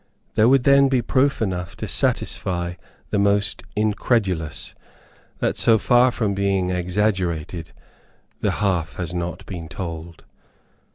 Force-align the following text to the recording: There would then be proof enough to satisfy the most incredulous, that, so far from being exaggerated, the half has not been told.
There 0.33 0.49
would 0.49 0.63
then 0.63 0.87
be 0.89 1.03
proof 1.03 1.43
enough 1.43 1.75
to 1.77 1.87
satisfy 1.87 2.73
the 3.11 3.19
most 3.19 3.61
incredulous, 3.75 4.73
that, 5.37 5.59
so 5.59 5.77
far 5.77 6.09
from 6.09 6.33
being 6.33 6.71
exaggerated, 6.71 7.71
the 8.39 8.49
half 8.63 8.95
has 8.95 9.13
not 9.13 9.45
been 9.45 9.69
told. 9.69 10.23